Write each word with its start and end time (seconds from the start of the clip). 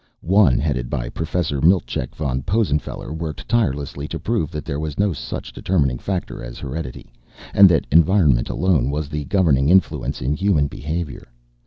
One, 0.23 0.57
headed 0.57 0.89
by 0.89 1.09
Professor 1.09 1.61
Miltcheck 1.61 2.15
von 2.15 2.41
Possenfeller, 2.41 3.13
worked 3.15 3.47
tirelessly 3.47 4.07
to 4.07 4.17
prove 4.19 4.49
that 4.49 4.65
there 4.65 4.79
was 4.79 4.97
no 4.97 5.13
such 5.13 5.53
determining 5.53 5.99
factor 5.99 6.43
as 6.43 6.57
heredity, 6.57 7.13
and 7.53 7.69
that 7.69 7.85
environment 7.91 8.49
alone 8.49 8.89
was 8.89 9.09
the 9.09 9.25
governing 9.25 9.69
influence 9.69 10.19
in 10.19 10.33
human 10.33 10.65
behavior. 10.65 11.27